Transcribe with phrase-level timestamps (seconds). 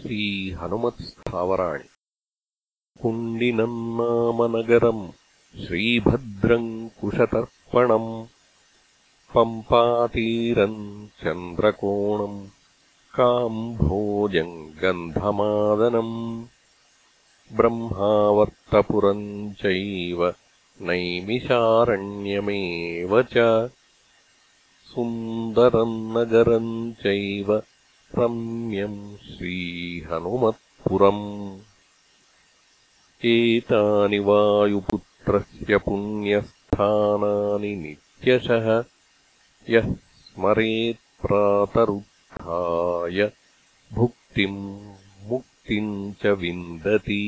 [0.00, 1.88] श्रीहनुमत्स्थावराणि
[3.00, 5.02] कुण्डिनम् नाम नगरम्
[5.62, 6.68] श्रीभद्रम्
[7.00, 8.06] कुशतर्पणम्
[9.34, 10.78] पम्पातीरम्
[11.22, 12.38] चन्द्रकोणम्
[13.16, 16.14] काम्भोजम् गन्धमादनम्
[17.58, 19.26] ब्रह्मावर्तपुरम्
[19.62, 20.22] चैव
[20.90, 23.36] नैमिषारण्यमेव च
[24.92, 26.72] सुन्दरम् नगरम्
[27.04, 27.50] चैव
[28.18, 31.18] रम्यम् श्रीहनुमत्पुरम्
[33.32, 38.66] एतानि वायुपुत्रस्य पुण्यस्थानानि नित्यशः
[39.74, 39.86] यः
[40.26, 43.20] स्मरेत्प्रातरुत्थाय
[43.94, 44.62] भुक्तिम्
[45.30, 47.22] मुक्तिम् च विन्दति